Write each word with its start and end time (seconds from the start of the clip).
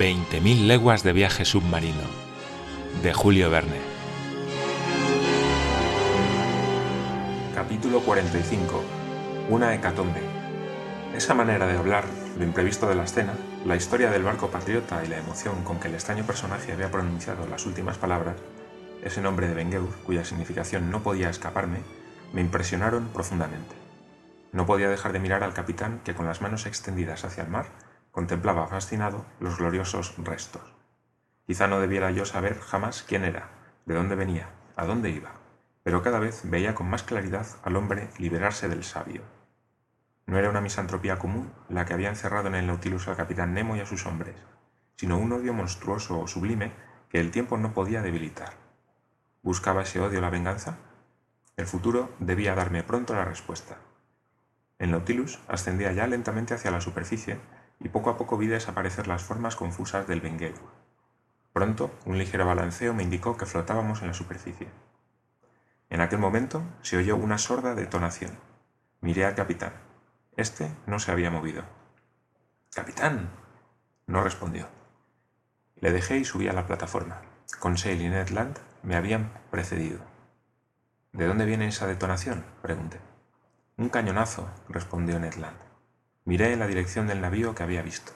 20.000 0.00 0.66
leguas 0.66 1.02
de 1.02 1.12
viaje 1.12 1.44
submarino 1.44 2.00
de 3.02 3.12
Julio 3.12 3.50
Verne. 3.50 3.76
Capítulo 7.54 8.00
45. 8.00 8.82
Una 9.50 9.74
hecatombe. 9.74 10.22
Esa 11.14 11.34
manera 11.34 11.66
de 11.66 11.76
hablar, 11.76 12.04
lo 12.38 12.44
imprevisto 12.44 12.88
de 12.88 12.94
la 12.94 13.04
escena, 13.04 13.34
la 13.66 13.76
historia 13.76 14.10
del 14.10 14.22
barco 14.22 14.48
patriota 14.48 15.04
y 15.04 15.08
la 15.08 15.18
emoción 15.18 15.64
con 15.64 15.78
que 15.78 15.88
el 15.88 15.94
extraño 15.94 16.24
personaje 16.24 16.72
había 16.72 16.90
pronunciado 16.90 17.46
las 17.46 17.66
últimas 17.66 17.98
palabras, 17.98 18.36
ese 19.04 19.20
nombre 19.20 19.48
de 19.48 19.54
Bengeur, 19.54 19.90
cuya 20.06 20.24
significación 20.24 20.90
no 20.90 21.02
podía 21.02 21.28
escaparme, 21.28 21.80
me 22.32 22.40
impresionaron 22.40 23.08
profundamente. 23.08 23.74
No 24.52 24.64
podía 24.64 24.88
dejar 24.88 25.12
de 25.12 25.18
mirar 25.18 25.44
al 25.44 25.52
capitán 25.52 26.00
que 26.04 26.14
con 26.14 26.24
las 26.24 26.40
manos 26.40 26.64
extendidas 26.64 27.26
hacia 27.26 27.42
el 27.42 27.50
mar 27.50 27.89
contemplaba 28.10 28.66
fascinado 28.66 29.24
los 29.38 29.58
gloriosos 29.58 30.14
restos. 30.18 30.62
Quizá 31.46 31.66
no 31.66 31.80
debiera 31.80 32.10
yo 32.10 32.24
saber 32.24 32.60
jamás 32.60 33.02
quién 33.02 33.24
era, 33.24 33.48
de 33.86 33.94
dónde 33.94 34.14
venía, 34.14 34.50
a 34.76 34.84
dónde 34.84 35.10
iba, 35.10 35.32
pero 35.82 36.02
cada 36.02 36.18
vez 36.18 36.42
veía 36.44 36.74
con 36.74 36.88
más 36.88 37.02
claridad 37.02 37.46
al 37.62 37.76
hombre 37.76 38.08
liberarse 38.18 38.68
del 38.68 38.84
sabio. 38.84 39.22
No 40.26 40.38
era 40.38 40.50
una 40.50 40.60
misantropía 40.60 41.18
común 41.18 41.52
la 41.68 41.84
que 41.84 41.94
había 41.94 42.08
encerrado 42.08 42.48
en 42.48 42.54
el 42.54 42.66
Nautilus 42.66 43.08
al 43.08 43.16
capitán 43.16 43.52
Nemo 43.52 43.76
y 43.76 43.80
a 43.80 43.86
sus 43.86 44.06
hombres, 44.06 44.36
sino 44.96 45.18
un 45.18 45.32
odio 45.32 45.52
monstruoso 45.52 46.20
o 46.20 46.28
sublime 46.28 46.72
que 47.08 47.18
el 47.18 47.30
tiempo 47.30 47.58
no 47.58 47.72
podía 47.72 48.02
debilitar. 48.02 48.52
¿Buscaba 49.42 49.82
ese 49.82 50.00
odio 50.00 50.20
la 50.20 50.30
venganza? 50.30 50.76
El 51.56 51.66
futuro 51.66 52.10
debía 52.20 52.54
darme 52.54 52.82
pronto 52.84 53.14
la 53.14 53.24
respuesta. 53.24 53.78
El 54.78 54.92
Nautilus 54.92 55.40
ascendía 55.48 55.92
ya 55.92 56.06
lentamente 56.06 56.54
hacia 56.54 56.70
la 56.70 56.80
superficie 56.80 57.38
y 57.80 57.88
poco 57.88 58.10
a 58.10 58.16
poco 58.16 58.36
vi 58.36 58.46
desaparecer 58.46 59.08
las 59.08 59.22
formas 59.22 59.56
confusas 59.56 60.06
del 60.06 60.20
Bengueu. 60.20 60.54
Pronto, 61.52 61.90
un 62.04 62.18
ligero 62.18 62.46
balanceo 62.46 62.94
me 62.94 63.02
indicó 63.02 63.36
que 63.36 63.46
flotábamos 63.46 64.02
en 64.02 64.08
la 64.08 64.14
superficie. 64.14 64.68
En 65.88 66.00
aquel 66.00 66.18
momento 66.18 66.62
se 66.82 66.96
oyó 66.96 67.16
una 67.16 67.38
sorda 67.38 67.74
detonación. 67.74 68.38
Miré 69.00 69.24
al 69.24 69.34
capitán. 69.34 69.72
Este 70.36 70.70
no 70.86 71.00
se 71.00 71.10
había 71.10 71.30
movido. 71.30 71.64
¡Capitán! 72.72 73.30
No 74.06 74.22
respondió. 74.22 74.68
Le 75.76 75.90
dejé 75.90 76.18
y 76.18 76.24
subí 76.24 76.46
a 76.48 76.52
la 76.52 76.66
plataforma. 76.66 77.22
Conseil 77.58 78.00
y 78.00 78.08
Ned 78.08 78.28
Land 78.28 78.58
me 78.82 78.94
habían 78.94 79.32
precedido. 79.50 80.00
¿De 81.12 81.26
dónde 81.26 81.46
viene 81.46 81.66
esa 81.66 81.86
detonación? 81.86 82.44
pregunté. 82.62 83.00
Un 83.76 83.88
cañonazo, 83.88 84.48
respondió 84.68 85.18
Ned 85.18 85.34
Land. 85.34 85.69
Miré 86.30 86.52
en 86.52 86.60
la 86.60 86.68
dirección 86.68 87.08
del 87.08 87.20
navío 87.20 87.56
que 87.56 87.64
había 87.64 87.82
visto. 87.82 88.12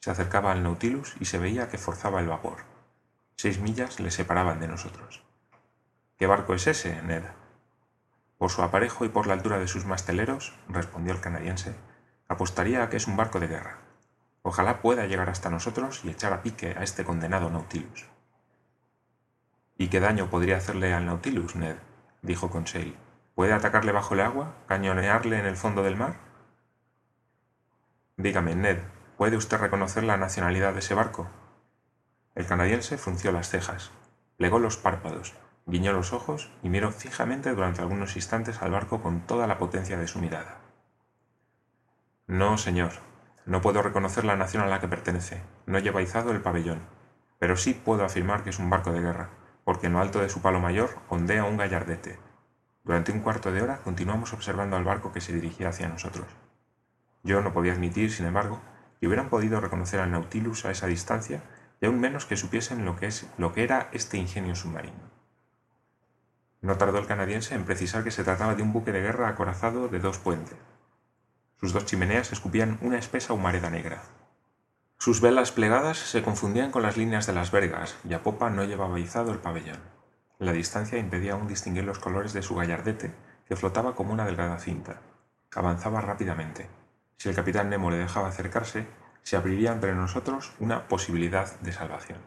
Se 0.00 0.10
acercaba 0.10 0.50
al 0.50 0.64
Nautilus 0.64 1.14
y 1.20 1.26
se 1.26 1.38
veía 1.38 1.68
que 1.68 1.78
forzaba 1.78 2.18
el 2.18 2.26
vapor. 2.26 2.64
Seis 3.36 3.60
millas 3.60 4.00
le 4.00 4.10
separaban 4.10 4.58
de 4.58 4.66
nosotros. 4.66 5.22
¿Qué 6.18 6.26
barco 6.26 6.54
es 6.54 6.66
ese, 6.66 7.00
Ned? 7.02 7.22
Por 8.38 8.50
su 8.50 8.62
aparejo 8.62 9.04
y 9.04 9.08
por 9.08 9.28
la 9.28 9.34
altura 9.34 9.60
de 9.60 9.68
sus 9.68 9.84
masteleros, 9.84 10.52
respondió 10.68 11.12
el 11.12 11.20
canadiense, 11.20 11.76
apostaría 12.26 12.82
a 12.82 12.90
que 12.90 12.96
es 12.96 13.06
un 13.06 13.16
barco 13.16 13.38
de 13.38 13.46
guerra. 13.46 13.78
Ojalá 14.42 14.82
pueda 14.82 15.06
llegar 15.06 15.30
hasta 15.30 15.48
nosotros 15.48 16.00
y 16.02 16.10
echar 16.10 16.32
a 16.32 16.42
pique 16.42 16.74
a 16.76 16.82
este 16.82 17.04
condenado 17.04 17.50
Nautilus. 17.50 18.06
¿Y 19.78 19.90
qué 19.90 20.00
daño 20.00 20.28
podría 20.28 20.56
hacerle 20.56 20.92
al 20.92 21.06
Nautilus, 21.06 21.54
Ned? 21.54 21.76
dijo 22.20 22.50
Conseil. 22.50 22.96
¿Puede 23.36 23.52
atacarle 23.52 23.92
bajo 23.92 24.14
el 24.14 24.22
agua? 24.22 24.56
¿Cañonearle 24.66 25.38
en 25.38 25.46
el 25.46 25.56
fondo 25.56 25.84
del 25.84 25.94
mar? 25.94 26.33
Dígame, 28.16 28.54
Ned, 28.54 28.78
¿puede 29.16 29.36
usted 29.36 29.58
reconocer 29.58 30.04
la 30.04 30.16
nacionalidad 30.16 30.72
de 30.72 30.78
ese 30.78 30.94
barco? 30.94 31.26
El 32.36 32.46
canadiense 32.46 32.96
frunció 32.96 33.32
las 33.32 33.48
cejas, 33.48 33.90
plegó 34.36 34.60
los 34.60 34.76
párpados, 34.76 35.34
guiñó 35.66 35.92
los 35.92 36.12
ojos 36.12 36.52
y 36.62 36.68
miró 36.68 36.92
fijamente 36.92 37.52
durante 37.52 37.80
algunos 37.80 38.14
instantes 38.14 38.62
al 38.62 38.70
barco 38.70 39.02
con 39.02 39.22
toda 39.22 39.48
la 39.48 39.58
potencia 39.58 39.98
de 39.98 40.06
su 40.06 40.20
mirada. 40.20 40.58
No, 42.28 42.56
señor, 42.56 42.92
no 43.46 43.60
puedo 43.60 43.82
reconocer 43.82 44.24
la 44.24 44.36
nación 44.36 44.62
a 44.62 44.68
la 44.68 44.78
que 44.78 44.88
pertenece, 44.88 45.42
no 45.66 45.80
lleva 45.80 46.00
izado 46.00 46.30
el 46.30 46.40
pabellón, 46.40 46.82
pero 47.40 47.56
sí 47.56 47.74
puedo 47.74 48.04
afirmar 48.04 48.44
que 48.44 48.50
es 48.50 48.60
un 48.60 48.70
barco 48.70 48.92
de 48.92 49.00
guerra, 49.00 49.30
porque 49.64 49.88
en 49.88 49.94
lo 49.94 49.98
alto 49.98 50.20
de 50.20 50.28
su 50.28 50.40
palo 50.40 50.60
mayor 50.60 50.98
ondea 51.08 51.44
un 51.44 51.56
gallardete, 51.56 52.20
durante 52.84 53.10
un 53.10 53.20
cuarto 53.20 53.50
de 53.50 53.60
hora 53.60 53.78
continuamos 53.78 54.32
observando 54.32 54.76
al 54.76 54.84
barco 54.84 55.12
que 55.12 55.20
se 55.20 55.32
dirigía 55.32 55.70
hacia 55.70 55.88
nosotros. 55.88 56.28
Yo 57.24 57.40
no 57.40 57.52
podía 57.52 57.72
admitir, 57.72 58.12
sin 58.12 58.26
embargo, 58.26 58.60
que 59.00 59.06
hubieran 59.06 59.30
podido 59.30 59.60
reconocer 59.60 59.98
al 59.98 60.12
Nautilus 60.12 60.64
a 60.66 60.70
esa 60.70 60.86
distancia 60.86 61.42
y 61.80 61.86
aún 61.86 61.98
menos 61.98 62.26
que 62.26 62.36
supiesen 62.36 62.84
lo 62.84 62.96
que, 62.96 63.06
es, 63.06 63.26
lo 63.38 63.52
que 63.52 63.64
era 63.64 63.88
este 63.92 64.18
ingenio 64.18 64.54
submarino. 64.54 65.10
No 66.60 66.76
tardó 66.76 66.98
el 66.98 67.06
canadiense 67.06 67.54
en 67.54 67.64
precisar 67.64 68.04
que 68.04 68.10
se 68.10 68.24
trataba 68.24 68.54
de 68.54 68.62
un 68.62 68.72
buque 68.72 68.92
de 68.92 69.00
guerra 69.02 69.28
acorazado 69.28 69.88
de 69.88 69.98
dos 69.98 70.18
puentes. 70.18 70.56
Sus 71.60 71.72
dos 71.72 71.86
chimeneas 71.86 72.32
escupían 72.32 72.78
una 72.82 72.98
espesa 72.98 73.32
humareda 73.32 73.70
negra. 73.70 74.02
Sus 74.98 75.20
velas 75.20 75.52
plegadas 75.52 75.98
se 75.98 76.22
confundían 76.22 76.70
con 76.70 76.82
las 76.82 76.96
líneas 76.96 77.26
de 77.26 77.32
las 77.32 77.50
vergas 77.50 77.96
y 78.04 78.14
a 78.14 78.22
popa 78.22 78.50
no 78.50 78.64
llevaba 78.64 79.00
izado 79.00 79.32
el 79.32 79.38
pabellón. 79.38 79.80
La 80.38 80.52
distancia 80.52 80.98
impedía 80.98 81.34
aún 81.34 81.48
distinguir 81.48 81.84
los 81.84 81.98
colores 81.98 82.32
de 82.32 82.42
su 82.42 82.54
gallardete, 82.54 83.14
que 83.46 83.56
flotaba 83.56 83.94
como 83.94 84.12
una 84.12 84.24
delgada 84.24 84.58
cinta. 84.58 85.00
Avanzaba 85.54 86.00
rápidamente. 86.00 86.68
Si 87.16 87.28
el 87.28 87.34
capitán 87.34 87.70
Nemo 87.70 87.90
le 87.90 87.98
dejaba 87.98 88.28
acercarse, 88.28 88.86
se 89.22 89.36
abriría 89.36 89.72
entre 89.72 89.94
nosotros 89.94 90.52
una 90.58 90.86
posibilidad 90.86 91.58
de 91.60 91.72
salvación. 91.72 92.18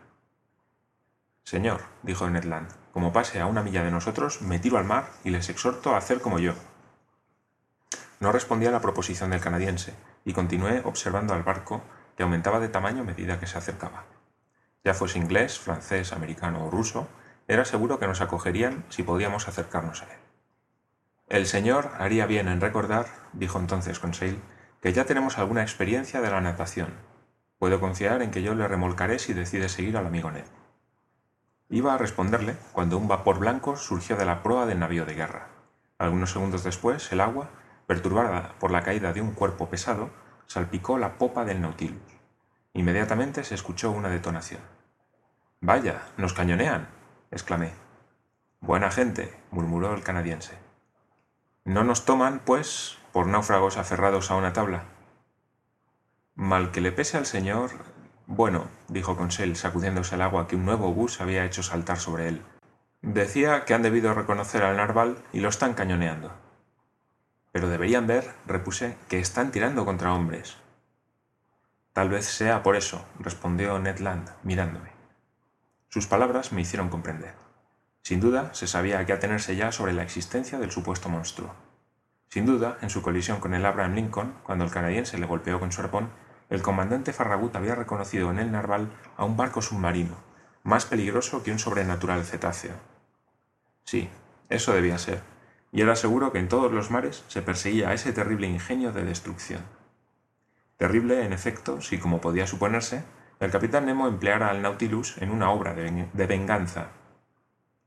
Señor, 1.43 1.81
dijo 2.03 2.29
Ned 2.29 2.43
Land, 2.43 2.73
como 2.91 3.13
pase 3.13 3.39
a 3.39 3.45
una 3.45 3.63
milla 3.63 3.83
de 3.83 3.91
nosotros, 3.91 4.41
me 4.41 4.59
tiro 4.59 4.77
al 4.77 4.85
mar 4.85 5.11
y 5.23 5.29
les 5.29 5.49
exhorto 5.49 5.93
a 5.93 5.97
hacer 5.97 6.19
como 6.19 6.39
yo. 6.39 6.53
No 8.19 8.31
respondí 8.31 8.65
a 8.65 8.71
la 8.71 8.81
proposición 8.81 9.29
del 9.29 9.39
canadiense, 9.39 9.93
y 10.25 10.33
continué 10.33 10.81
observando 10.83 11.33
al 11.33 11.43
barco, 11.43 11.83
que 12.17 12.23
aumentaba 12.23 12.59
de 12.59 12.67
tamaño 12.67 13.01
a 13.01 13.05
medida 13.05 13.39
que 13.39 13.47
se 13.47 13.57
acercaba. 13.57 14.05
Ya 14.83 14.93
fuese 14.93 15.19
inglés, 15.19 15.59
francés, 15.59 16.11
americano 16.11 16.65
o 16.65 16.71
ruso, 16.71 17.07
era 17.47 17.63
seguro 17.63 17.99
que 17.99 18.07
nos 18.07 18.21
acogerían 18.21 18.83
si 18.89 19.03
podíamos 19.03 19.47
acercarnos 19.47 20.01
a 20.01 20.05
él. 20.05 20.19
El 21.29 21.45
señor 21.45 21.91
haría 21.99 22.25
bien 22.25 22.47
en 22.47 22.59
recordar, 22.59 23.05
dijo 23.33 23.59
entonces 23.59 23.99
Conseil, 23.99 24.41
que 24.81 24.93
ya 24.93 25.05
tenemos 25.05 25.37
alguna 25.37 25.61
experiencia 25.61 26.21
de 26.21 26.29
la 26.29 26.41
natación. 26.41 26.93
Puedo 27.59 27.79
confiar 27.79 28.21
en 28.21 28.31
que 28.31 28.43
yo 28.43 28.53
le 28.55 28.67
remolcaré 28.67 29.19
si 29.19 29.33
decide 29.33 29.69
seguir 29.69 29.97
al 29.97 30.05
amigo 30.05 30.31
Ned. 30.31 30.45
Iba 31.69 31.93
a 31.93 31.97
responderle 31.97 32.55
cuando 32.71 32.97
un 32.97 33.07
vapor 33.07 33.39
blanco 33.39 33.75
surgió 33.75 34.15
de 34.15 34.25
la 34.25 34.43
proa 34.43 34.65
del 34.65 34.79
navío 34.79 35.05
de 35.05 35.15
guerra. 35.15 35.47
Algunos 35.97 36.31
segundos 36.31 36.63
después, 36.63 37.11
el 37.11 37.19
agua, 37.19 37.49
perturbada 37.87 38.53
por 38.59 38.71
la 38.71 38.83
caída 38.83 39.11
de 39.11 39.21
un 39.21 39.31
cuerpo 39.31 39.69
pesado, 39.69 40.11
salpicó 40.45 40.97
la 40.97 41.17
popa 41.17 41.43
del 41.43 41.61
Nautilus. 41.61 42.01
Inmediatamente 42.73 43.43
se 43.43 43.55
escuchó 43.55 43.91
una 43.91 44.09
detonación. 44.09 44.61
Vaya, 45.59 46.03
nos 46.17 46.33
cañonean, 46.33 46.87
exclamé. 47.31 47.73
Buena 48.61 48.91
gente, 48.91 49.35
murmuró 49.51 49.93
el 49.93 50.03
canadiense. 50.03 50.53
No 51.65 51.83
nos 51.83 52.05
toman, 52.05 52.39
pues, 52.45 52.97
por 53.17 53.25
náufragos 53.25 53.77
aferrados 53.77 54.29
a 54.29 54.35
una 54.35 54.53
tabla. 54.53 54.83
Mal 56.35 56.69
que 56.69 56.81
le 56.81 56.91
pese 56.91 57.17
al 57.17 57.25
señor. 57.25 57.71
Bueno, 58.27 58.67
dijo 58.89 59.17
Consell, 59.17 59.55
sacudiéndose 59.55 60.13
el 60.13 60.21
agua 60.21 60.47
que 60.47 60.55
un 60.55 60.65
nuevo 60.65 60.93
bus 60.93 61.19
había 61.19 61.43
hecho 61.43 61.63
saltar 61.63 61.97
sobre 61.97 62.27
él. 62.27 62.43
Decía 63.01 63.65
que 63.65 63.73
han 63.73 63.81
debido 63.81 64.13
reconocer 64.13 64.61
al 64.61 64.77
narval 64.77 65.17
y 65.33 65.39
lo 65.39 65.49
están 65.49 65.73
cañoneando. 65.73 66.31
Pero 67.51 67.69
deberían 67.69 68.05
ver, 68.05 68.35
repuse, 68.45 68.99
que 69.09 69.17
están 69.17 69.49
tirando 69.49 69.83
contra 69.83 70.13
hombres. 70.13 70.57
Tal 71.93 72.09
vez 72.09 72.25
sea 72.27 72.61
por 72.61 72.75
eso, 72.75 73.03
respondió 73.17 73.79
Ned 73.79 73.97
Land, 73.97 74.29
mirándome. 74.43 74.91
Sus 75.89 76.05
palabras 76.05 76.51
me 76.51 76.61
hicieron 76.61 76.89
comprender. 76.89 77.33
Sin 78.03 78.19
duda, 78.19 78.53
se 78.53 78.67
sabía 78.67 78.99
a 78.99 79.07
qué 79.07 79.13
atenerse 79.13 79.55
ya 79.55 79.71
sobre 79.71 79.93
la 79.93 80.03
existencia 80.03 80.59
del 80.59 80.69
supuesto 80.69 81.09
monstruo. 81.09 81.55
Sin 82.29 82.45
duda, 82.45 82.77
en 82.81 82.89
su 82.89 83.01
colisión 83.01 83.39
con 83.39 83.53
el 83.53 83.65
Abraham 83.65 83.95
Lincoln, 83.95 84.33
cuando 84.43 84.65
el 84.65 84.71
canadiense 84.71 85.17
le 85.17 85.25
golpeó 85.25 85.59
con 85.59 85.71
su 85.71 85.81
arpón, 85.81 86.09
el 86.49 86.61
comandante 86.61 87.13
Farragut 87.13 87.55
había 87.55 87.75
reconocido 87.75 88.31
en 88.31 88.39
el 88.39 88.51
narval 88.51 88.91
a 89.17 89.25
un 89.25 89.37
barco 89.37 89.61
submarino, 89.61 90.15
más 90.63 90.85
peligroso 90.85 91.43
que 91.43 91.51
un 91.51 91.59
sobrenatural 91.59 92.23
cetáceo. 92.23 92.75
Sí, 93.83 94.09
eso 94.49 94.73
debía 94.73 94.97
ser, 94.97 95.21
y 95.71 95.81
era 95.81 95.95
seguro 95.95 96.31
que 96.31 96.39
en 96.39 96.47
todos 96.47 96.71
los 96.71 96.91
mares 96.91 97.23
se 97.27 97.41
perseguía 97.41 97.93
ese 97.93 98.13
terrible 98.13 98.47
ingenio 98.47 98.91
de 98.91 99.03
destrucción. 99.03 99.61
Terrible, 100.77 101.25
en 101.25 101.33
efecto, 101.33 101.81
si, 101.81 101.97
como 101.97 102.21
podía 102.21 102.47
suponerse, 102.47 103.03
el 103.39 103.51
capitán 103.51 103.85
Nemo 103.85 104.07
empleara 104.07 104.49
al 104.49 104.61
Nautilus 104.61 105.17
en 105.19 105.31
una 105.31 105.51
obra 105.51 105.73
de, 105.73 106.27
venganza. 106.27 106.89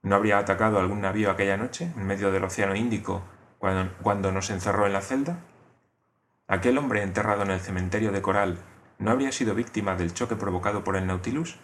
¿No 0.02 0.16
habría 0.16 0.38
atacado 0.38 0.78
algún 0.78 1.00
navío 1.00 1.30
aquella 1.30 1.56
noche, 1.56 1.92
en 1.96 2.06
medio 2.06 2.30
del 2.30 2.44
Océano 2.44 2.74
Índico, 2.74 3.22
cuando, 3.60 4.32
nos 4.32 4.48
encerró 4.48 4.86
en 4.86 4.94
la 4.94 5.02
celda? 5.02 5.40
Aquel 6.48 6.78
hombre 6.78 7.02
enterrado 7.02 7.42
en 7.42 7.50
el 7.50 7.60
cementerio 7.60 8.10
de 8.10 8.22
coral, 8.22 8.58
¿no 8.98 9.10
habría 9.10 9.32
sido 9.32 9.54
víctima 9.54 9.96
del 9.96 10.14
choque 10.14 10.34
provocado 10.34 10.82
por 10.82 10.96
el 10.96 11.06
Nautilus? 11.06 11.58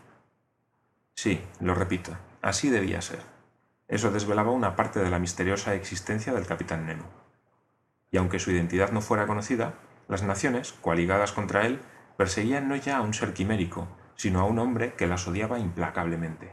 Sí, 1.14 1.40
lo 1.58 1.74
repito, 1.74 2.14
así 2.42 2.68
debía 2.68 3.00
ser. 3.00 3.20
Eso 3.88 4.10
desvelaba 4.10 4.50
una 4.50 4.76
parte 4.76 5.00
de 5.00 5.08
la 5.08 5.18
misteriosa 5.18 5.74
existencia 5.74 6.34
del 6.34 6.46
capitán 6.46 6.86
Nemo. 6.86 7.06
Y 8.10 8.18
aunque 8.18 8.40
su 8.40 8.50
identidad 8.50 8.90
no 8.92 9.00
fuera 9.00 9.26
conocida, 9.26 9.74
las 10.06 10.22
naciones, 10.22 10.74
coaligadas 10.74 11.32
contra 11.32 11.66
él, 11.66 11.80
perseguían 12.18 12.68
no 12.68 12.76
ya 12.76 12.98
a 12.98 13.00
un 13.00 13.14
ser 13.14 13.32
quimérico, 13.32 13.88
sino 14.16 14.40
a 14.40 14.44
un 14.44 14.58
hombre 14.58 14.92
que 14.94 15.06
las 15.06 15.26
odiaba 15.26 15.58
implacablemente. 15.58 16.52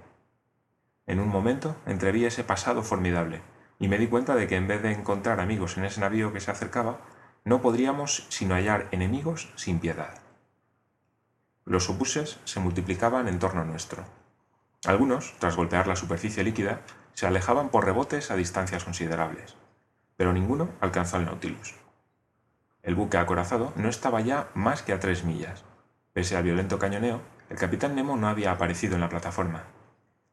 En 1.06 1.19
un 1.19 1.28
momento 1.28 1.75
entreví 1.86 2.24
ese 2.24 2.45
pasado 2.45 2.81
formidable, 2.81 3.42
y 3.83 3.89
me 3.89 3.97
di 3.97 4.07
cuenta 4.07 4.35
de 4.35 4.47
que 4.47 4.56
en 4.56 4.65
vez 4.65 4.81
de 4.81 4.94
encontrar 4.94 5.41
amigos 5.41 5.77
en 5.77 5.83
ese 5.83 6.00
navío 6.00 6.31
que 6.31 6.39
se 6.39 6.50
acercaba, 6.50 7.01
no 7.44 7.62
podríamos 7.62 8.25
sino 8.30 8.56
hallar 8.56 8.88
enemigos 8.91 9.51
sin 9.57 9.80
piedad. 9.80 10.21
Los 11.65 11.89
obuses 11.89 12.39
se 12.45 12.62
multiplicaban 12.62 13.27
en 13.27 13.39
torno 13.39 13.65
nuestro. 13.65 14.06
Algunos, 14.85 15.35
tras 15.38 15.57
golpear 15.57 15.85
la 15.85 15.97
superficie 15.97 16.45
líquida, 16.45 16.80
se 17.13 17.27
alejaban 17.27 17.68
por 17.68 17.83
rebotes 17.83 18.31
a 18.31 18.38
distancias 18.38 18.85
considerables, 18.85 19.57
pero 20.15 20.31
ninguno 20.31 20.69
alcanzó 20.80 21.18
el 21.18 21.25
Nautilus. 21.25 21.75
El 22.83 22.95
buque 22.95 23.18
acorazado 23.18 23.74
no 23.75 23.89
estaba 23.89 24.21
ya 24.21 24.47
más 24.53 24.81
que 24.81 24.94
a 24.94 25.01
tres 25.01 25.25
millas. 25.25 25.65
Pese 26.13 26.38
al 26.38 26.44
violento 26.44 26.80
cañoneo, 26.80 27.19
el 27.50 27.57
capitán 27.57 27.95
Nemo 27.95 28.15
no 28.15 28.30
había 28.30 28.53
aparecido 28.53 28.95
en 28.95 29.01
la 29.01 29.09
plataforma. 29.09 29.65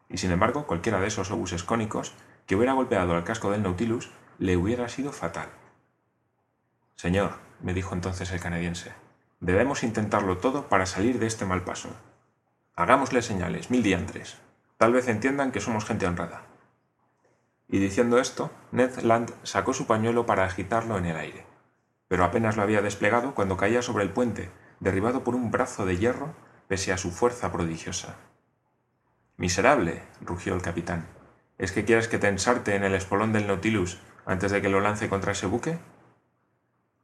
Y 0.09 0.19
sin 0.19 0.31
embargo, 0.31 0.69
cualquiera 0.69 1.01
de 1.01 1.09
esos 1.09 1.33
obuses 1.33 1.65
cónicos 1.65 2.15
que 2.47 2.57
hubiera 2.57 2.73
golpeado 2.73 3.15
al 3.15 3.25
casco 3.25 3.51
del 3.51 3.63
Nautilus 3.63 4.11
le 4.39 4.57
hubiera 4.57 4.89
sido 4.89 5.13
fatal. 5.13 5.49
Señor, 6.97 7.35
me 7.61 7.75
dijo 7.75 7.95
entonces 7.95 8.31
el 8.33 8.41
canadiense, 8.41 8.93
debemos 9.41 9.83
intentarlo 9.83 10.39
todo 10.39 10.69
para 10.69 10.87
salir 10.87 11.19
de 11.19 11.27
este 11.27 11.45
mal 11.45 11.63
paso. 11.63 11.91
Hagámosle 12.75 13.23
señales, 13.23 13.71
mil 13.71 13.83
diantres. 13.83 14.39
Tal 14.79 14.93
vez 14.93 15.09
entiendan 15.09 15.53
que 15.53 15.61
somos 15.61 15.85
gente 15.85 16.07
honrada. 16.07 16.43
Y 17.69 17.79
diciendo 17.79 18.19
esto, 18.19 18.51
Ned 18.73 18.99
Land 19.01 19.33
sacó 19.43 19.73
su 19.75 19.87
pañuelo 19.87 20.27
para 20.27 20.45
agitarlo 20.45 20.99
en 20.99 21.07
el 21.07 21.17
aire 21.17 21.51
pero 22.11 22.25
apenas 22.25 22.57
lo 22.57 22.65
había 22.65 22.83
desplegado 22.83 23.37
cuando 23.37 23.57
caía 23.57 23.83
sobre 23.83 24.03
el 24.03 24.11
puente, 24.11 24.51
derribado 24.81 25.23
por 25.23 25.37
un 25.37 25.53
brazo 25.53 25.87
de 25.87 25.97
hierro 25.97 26.35
pese 26.67 26.93
a 26.93 26.99
su 26.99 27.13
fuerza 27.13 27.53
prodigiosa. 27.53 28.17
Miserable, 29.37 30.03
rugió 30.21 30.57
el 30.57 30.61
capitán. 30.61 31.07
¿Es 31.61 31.73
que 31.73 31.85
quieres 31.85 32.09
que 32.09 32.17
te 32.17 32.27
ensarte 32.27 32.75
en 32.75 32.85
el 32.85 32.95
espolón 32.95 33.35
del 33.35 33.47
Nautilus 33.47 33.99
antes 34.25 34.51
de 34.51 34.63
que 34.63 34.71
lo 34.71 34.81
lance 34.81 35.11
contra 35.11 35.33
ese 35.33 35.45
buque? 35.45 35.79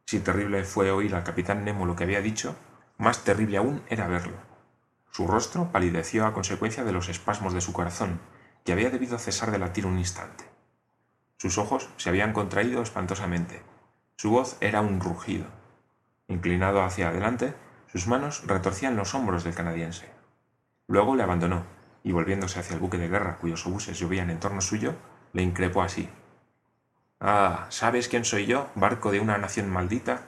Si 0.07 0.19
terrible 0.21 0.65
fue 0.65 0.91
oír 0.91 1.15
al 1.15 1.25
capitán 1.25 1.63
Nemo 1.63 1.85
lo 1.85 1.95
que 1.95 2.05
había 2.05 2.23
dicho, 2.23 2.57
más 2.97 3.23
terrible 3.23 3.59
aún 3.59 3.83
era 3.91 4.09
verlo. 4.09 4.39
Su 5.11 5.27
rostro 5.27 5.71
palideció 5.73 6.25
a 6.25 6.33
consecuencia 6.33 6.85
de 6.85 6.93
los 6.93 7.11
espasmos 7.11 7.53
de 7.53 7.61
su 7.61 7.75
corazón, 7.75 8.19
que 8.65 8.73
había 8.73 8.89
debido 8.89 9.19
cesar 9.19 9.51
de 9.51 9.59
latir 9.59 9.85
un 9.85 9.99
instante. 9.99 10.45
Sus 11.37 11.59
ojos 11.59 11.91
se 11.99 12.09
habían 12.09 12.33
contraído 12.33 12.81
espantosamente, 12.81 13.63
su 14.17 14.31
voz 14.31 14.57
era 14.63 14.81
un 14.81 15.01
rugido. 15.01 15.45
Inclinado 16.29 16.83
hacia 16.83 17.11
adelante, 17.11 17.53
sus 17.93 18.07
manos 18.07 18.47
retorcían 18.47 18.97
los 18.97 19.15
hombros 19.15 19.45
del 19.45 19.55
canadiense. 19.55 20.09
Luego 20.87 21.15
le 21.15 21.25
abandonó, 21.25 21.76
y 22.07 22.13
volviéndose 22.13 22.61
hacia 22.61 22.75
el 22.75 22.81
buque 22.81 22.99
de 22.99 23.09
guerra 23.09 23.37
cuyos 23.39 23.67
obuses 23.67 23.99
llovían 23.99 24.31
en 24.31 24.39
torno 24.39 24.61
suyo, 24.61 24.95
le 25.33 25.43
increpó 25.43 25.83
así. 25.83 26.09
Ah, 27.19 27.67
¿sabes 27.71 28.07
quién 28.07 28.25
soy 28.25 28.47
yo, 28.47 28.69
barco 28.77 29.11
de 29.11 29.19
una 29.19 29.39
nación 29.39 29.69
maldita? 29.69 30.23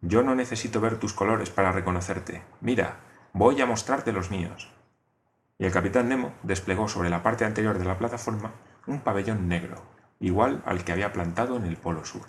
Yo 0.00 0.22
no 0.22 0.36
necesito 0.36 0.80
ver 0.80 1.00
tus 1.00 1.12
colores 1.12 1.50
para 1.50 1.72
reconocerte. 1.72 2.44
Mira, 2.60 3.00
voy 3.32 3.60
a 3.60 3.66
mostrarte 3.66 4.12
los 4.12 4.30
míos. 4.30 4.70
Y 5.58 5.64
el 5.64 5.72
capitán 5.72 6.08
Nemo 6.08 6.32
desplegó 6.44 6.86
sobre 6.86 7.10
la 7.10 7.24
parte 7.24 7.44
anterior 7.44 7.76
de 7.76 7.86
la 7.86 7.98
plataforma 7.98 8.52
un 8.86 9.00
pabellón 9.00 9.48
negro, 9.48 9.82
igual 10.20 10.62
al 10.64 10.84
que 10.84 10.92
había 10.92 11.12
plantado 11.12 11.56
en 11.56 11.64
el 11.64 11.76
polo 11.76 12.04
sur. 12.04 12.28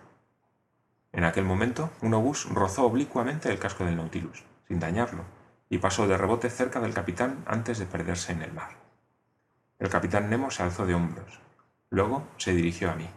En 1.12 1.24
aquel 1.24 1.46
momento, 1.46 1.92
un 2.02 2.16
obús 2.16 2.50
rozó 2.50 2.88
oblicuamente 2.88 3.52
el 3.52 3.60
casco 3.60 3.86
del 3.86 3.98
Nautilus, 3.98 4.44
sin 4.68 4.80
dañarlo, 4.80 5.24
y 5.72 5.78
pasó 5.78 6.06
de 6.06 6.18
rebote 6.18 6.50
cerca 6.50 6.82
del 6.82 6.94
capitán 6.94 7.46
antes 7.48 7.80
de 7.80 7.86
perderse 7.86 8.34
en 8.34 8.42
el 8.42 8.52
mar. 8.52 8.72
El 9.80 9.88
capitán 9.88 10.30
Nemo 10.30 10.52
se 10.52 10.64
alzó 10.64 10.86
de 10.86 10.94
hombros. 10.94 11.40
Luego 11.90 12.28
se 12.36 12.54
dirigió 12.54 12.92
a 12.92 12.96
mí. 12.96 13.10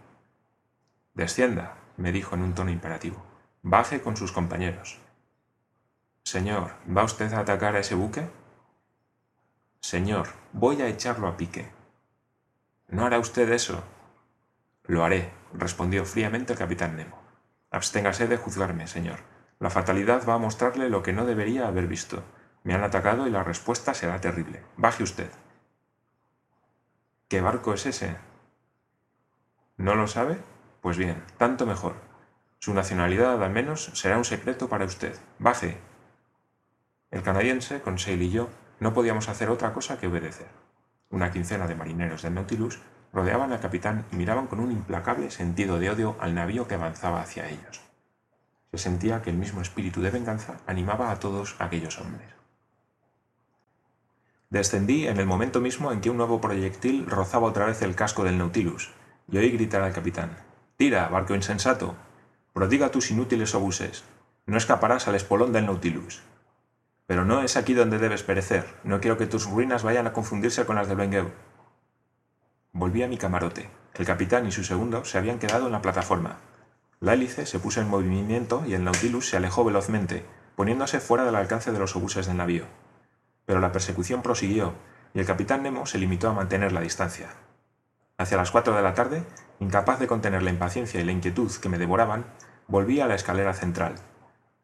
Descienda, 1.15 1.75
me 1.97 2.12
dijo 2.12 2.37
en 2.37 2.43
un 2.43 2.55
tono 2.55 2.71
imperativo. 2.71 3.21
Baje 3.62 4.01
con 4.01 4.17
sus 4.17 4.31
compañeros. 4.31 5.01
Señor, 6.23 6.71
¿va 6.87 7.03
usted 7.03 7.33
a 7.33 7.41
atacar 7.41 7.75
a 7.75 7.81
ese 7.81 7.97
buque? 7.97 8.31
Señor, 9.81 10.29
voy 10.53 10.81
a 10.81 10.87
echarlo 10.87 11.27
a 11.27 11.37
pique. 11.37 11.69
¿No 12.87 13.05
hará 13.05 13.19
usted 13.19 13.51
eso? 13.51 13.83
Lo 14.85 15.05
haré, 15.05 15.33
respondió 15.55 16.05
fríamente 16.05 16.53
el 16.53 16.59
capitán 16.61 16.95
Nemo. 16.95 17.21
Absténgase 17.73 18.29
de 18.29 18.37
juzgarme, 18.37 18.87
señor. 18.87 19.19
La 19.59 19.71
fatalidad 19.71 20.25
va 20.29 20.35
a 20.35 20.39
mostrarle 20.39 20.89
lo 20.89 21.03
que 21.03 21.12
no 21.12 21.27
debería 21.27 21.67
haber 21.67 21.89
visto. 21.89 22.23
Me 22.65 22.75
han 22.75 22.83
atacado 22.83 23.27
y 23.27 23.31
la 23.31 23.45
respuesta 23.45 23.93
será 23.93 24.21
terrible. 24.21 24.63
Baje 24.79 25.03
usted. 25.03 25.31
¿Qué 27.29 27.43
barco 27.43 27.75
es 27.75 27.85
ese? 27.85 28.17
¿No 29.77 29.95
lo 29.95 30.07
sabe? 30.07 30.39
Pues 30.81 30.97
bien, 30.97 31.23
tanto 31.37 31.67
mejor. 31.67 31.95
Su 32.59 32.73
nacionalidad 32.73 33.43
al 33.43 33.51
menos 33.51 33.91
será 33.93 34.17
un 34.17 34.25
secreto 34.25 34.69
para 34.71 34.87
usted. 34.87 35.15
Baje. 35.39 35.77
El 37.11 37.23
canadiense, 37.23 37.83
Conseil 37.83 38.23
y 38.23 38.31
yo 38.31 38.49
no 38.81 38.95
podíamos 38.95 39.29
hacer 39.29 39.51
otra 39.51 39.75
cosa 39.75 39.99
que 39.99 40.07
obedecer. 40.07 40.49
Una 41.11 41.31
quincena 41.31 41.67
de 41.67 41.75
marineros 41.75 42.23
del 42.23 42.35
Nautilus 42.35 42.81
rodeaban 43.13 43.53
al 43.53 43.61
capitán 43.61 44.07
y 44.11 44.17
miraban 44.17 44.47
con 44.47 44.61
un 44.61 44.73
implacable 44.73 45.31
sentido 45.31 45.79
de 45.79 45.91
odio 45.91 46.17
al 46.19 46.35
navío 46.35 46.67
que 46.67 46.77
avanzaba 46.77 47.21
hacia 47.21 47.49
ellos. 47.49 47.83
Se 48.73 48.79
sentía 48.79 49.21
que 49.21 49.31
el 49.31 49.37
mismo 49.37 49.61
espíritu 49.61 50.01
de 50.01 50.11
venganza 50.11 50.57
animaba 50.67 51.11
a 51.11 51.21
todos 51.21 51.57
aquellos 51.59 52.01
hombres. 52.01 52.44
Descendí 54.50 55.06
en 55.06 55.19
el 55.19 55.26
momento 55.26 55.61
mismo 55.61 55.93
en 55.93 56.00
que 56.00 56.11
un 56.11 56.17
nuevo 56.17 56.41
proyectil 56.41 57.06
rozaba 57.06 57.49
otra 57.49 57.67
vez 57.67 57.82
el 57.82 57.94
casco 57.94 58.24
del 58.24 58.39
Nautilus, 58.39 58.93
y 59.31 59.39
oí 59.39 59.51
gritar 59.51 59.82
al 59.82 59.93
capitán 59.93 60.36
Tira, 60.77 61.08
barco 61.08 61.36
insensato. 61.36 61.94
Prodiga 62.53 62.91
tus 62.91 63.13
inútiles 63.13 63.55
obuses. 63.55 64.03
No 64.44 64.56
escaparás 64.56 65.06
al 65.06 65.15
espolón 65.15 65.53
del 65.53 65.67
Nautilus. 65.67 66.22
Pero 67.06 67.24
no 67.24 67.43
es 67.43 67.56
aquí 67.56 67.74
donde 67.74 67.98
debes 67.98 68.24
perecer. 68.24 68.67
No 68.82 69.01
quiero 69.01 69.17
que 69.17 69.27
tus 69.27 69.48
ruinas 69.48 69.84
vayan 69.84 70.08
a 70.08 70.13
confundirse 70.13 70.67
con 70.67 70.74
las 70.74 70.89
de 70.89 70.96
Bengueu. 70.96 71.31
Volví 72.72 73.05
a 73.05 73.08
mi 73.08 73.19
camarote. 73.19 73.70
El 73.94 74.05
capitán 74.05 74.48
y 74.48 74.53
su 74.53 74.65
segundo 74.65 75.05
se 75.05 75.17
habían 75.17 75.39
quedado 75.39 75.67
en 75.67 75.72
la 75.72 75.82
plataforma. 75.82 76.39
La 76.98 77.15
hélice 77.15 77.46
se 77.46 77.60
puso 77.60 77.81
en 77.81 77.89
movimiento 77.89 78.65
y 78.67 78.74
el 78.74 78.82
Nautilus 78.82 79.29
se 79.29 79.36
alejó 79.36 79.65
velozmente, 79.65 80.24
poniéndose 80.56 80.98
fuera 80.98 81.24
del 81.24 81.36
alcance 81.36 81.70
de 81.70 81.79
los 81.79 81.94
obuses 81.94 82.27
del 82.27 82.39
navío. 82.39 82.65
Pero 83.46 83.60
la 83.60 83.72
persecución 83.72 84.22
prosiguió 84.22 84.74
y 85.15 85.20
el 85.20 85.27
capitán 85.27 85.63
Nemo 85.63 85.86
se 85.86 85.98
limitó 85.98 86.29
a 86.29 86.32
mantener 86.32 86.72
la 86.72 86.81
distancia. 86.81 87.29
Hacia 88.19 88.36
las 88.36 88.51
cuatro 88.51 88.74
de 88.74 88.82
la 88.82 88.94
tarde, 88.94 89.24
incapaz 89.60 89.98
de 89.98 90.06
contener 90.06 90.43
la 90.43 90.51
impaciencia 90.51 91.01
y 91.01 91.05
la 91.05 91.13
inquietud 91.13 91.51
que 91.60 91.69
me 91.69 91.79
devoraban, 91.79 92.24
volví 92.69 93.01
a 93.01 93.06
la 93.06 93.15
escalera 93.15 93.55
central. 93.55 93.94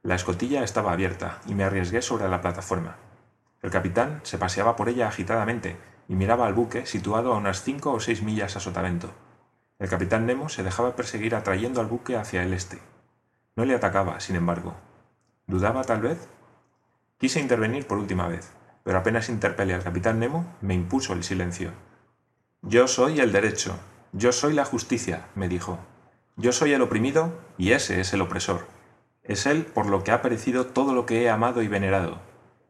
La 0.03 0.15
escotilla 0.15 0.63
estaba 0.63 0.93
abierta 0.93 1.41
y 1.47 1.55
me 1.55 1.65
arriesgué 1.65 2.01
sobre 2.03 2.29
la 2.29 2.41
plataforma. 2.41 2.97
El 3.63 3.71
capitán 3.71 4.21
se 4.23 4.39
paseaba 4.39 4.77
por 4.77 4.89
ella 4.89 5.09
agitadamente 5.09 5.77
y 6.09 6.15
miraba 6.15 6.47
al 6.47 6.55
buque 6.55 6.87
situado 6.87 7.33
a 7.33 7.37
unas 7.37 7.63
cinco 7.63 7.93
o 7.93 8.01
seis 8.01 8.23
millas 8.23 8.57
a 8.57 8.61
sotavento. 8.61 9.11
El 9.79 9.89
capitán 9.89 10.27
Nemo 10.27 10.49
se 10.49 10.63
dejaba 10.63 10.97
perseguir 10.97 11.35
atrayendo 11.35 11.81
al 11.81 11.87
buque 11.87 12.17
hacia 12.17 12.43
el 12.43 12.55
este. 12.55 12.79
No 13.57 13.65
le 13.65 13.75
atacaba, 13.75 14.21
sin 14.21 14.37
embargo. 14.37 14.75
¿Dudaba 15.47 15.85
tal 15.85 16.01
vez? 16.01 16.29
Quise 17.19 17.41
intervenir 17.41 17.87
por 17.87 17.99
última 17.99 18.29
vez, 18.29 18.53
pero 18.83 18.99
apenas 18.99 19.29
interpelé 19.29 19.75
al 19.75 19.83
capitán 19.83 20.19
Nemo, 20.19 20.47
me 20.61 20.75
impuso 20.75 21.13
el 21.13 21.25
silencio. 21.25 21.73
Yo 22.63 22.89
soy 22.89 23.21
el 23.21 23.33
derecho, 23.33 23.79
yo 24.13 24.33
soy 24.33 24.53
la 24.53 24.65
justicia, 24.65 25.29
me 25.35 25.49
dijo. 25.49 25.79
Yo 26.37 26.53
soy 26.53 26.73
el 26.73 26.83
oprimido 26.83 27.33
y 27.59 27.73
ese 27.73 28.01
es 28.01 28.13
el 28.13 28.23
opresor. 28.23 28.67
Es 29.23 29.47
él 29.47 29.65
por 29.65 29.87
lo 29.87 30.05
que 30.05 30.13
ha 30.13 30.23
perecido 30.23 30.67
todo 30.67 30.95
lo 30.95 31.07
que 31.07 31.23
he 31.23 31.31
amado 31.31 31.63
y 31.63 31.69
venerado. 31.69 32.19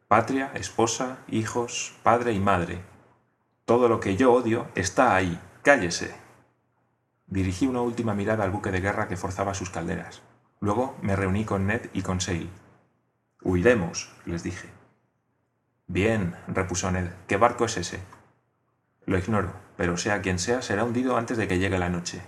Patria, 0.08 0.50
esposa, 0.54 1.18
hijos, 1.28 1.94
padre 2.02 2.32
y 2.32 2.40
madre, 2.40 2.82
todo 3.70 3.88
lo 3.88 4.00
que 4.00 4.16
yo 4.16 4.32
odio 4.32 4.66
está 4.74 5.14
ahí. 5.14 5.40
Cállese. 5.62 6.12
Dirigí 7.28 7.68
una 7.68 7.82
última 7.82 8.16
mirada 8.16 8.42
al 8.42 8.50
buque 8.50 8.72
de 8.72 8.80
guerra 8.80 9.06
que 9.06 9.16
forzaba 9.16 9.54
sus 9.54 9.70
calderas. 9.70 10.22
Luego 10.58 10.96
me 11.02 11.14
reuní 11.14 11.44
con 11.44 11.68
Ned 11.68 11.82
y 11.92 12.02
con 12.02 12.20
Sale. 12.20 12.48
Huiremos, 13.42 14.12
les 14.26 14.42
dije. 14.42 14.79
Bien, 15.92 16.36
repuso 16.46 16.88
Ned. 16.92 17.08
¿Qué 17.26 17.36
barco 17.36 17.64
es 17.64 17.76
ese? 17.76 17.98
Lo 19.06 19.18
ignoro, 19.18 19.52
pero 19.76 19.96
sea 19.96 20.22
quien 20.22 20.38
sea, 20.38 20.62
será 20.62 20.84
hundido 20.84 21.16
antes 21.16 21.36
de 21.36 21.48
que 21.48 21.58
llegue 21.58 21.80
la 21.80 21.88
noche. 21.88 22.22